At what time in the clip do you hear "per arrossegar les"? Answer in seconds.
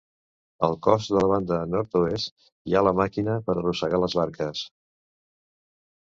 3.49-4.15